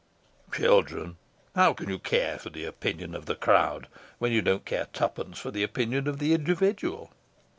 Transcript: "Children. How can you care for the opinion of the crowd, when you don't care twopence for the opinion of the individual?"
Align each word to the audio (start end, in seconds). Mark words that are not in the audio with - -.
"Children. 0.51 1.17
How 1.53 1.73
can 1.75 1.87
you 1.87 1.99
care 1.99 2.39
for 2.39 2.49
the 2.49 2.65
opinion 2.65 3.13
of 3.13 3.27
the 3.27 3.35
crowd, 3.35 3.85
when 4.17 4.31
you 4.31 4.41
don't 4.41 4.65
care 4.65 4.87
twopence 4.91 5.37
for 5.37 5.51
the 5.51 5.61
opinion 5.61 6.07
of 6.07 6.17
the 6.17 6.33
individual?" 6.33 7.11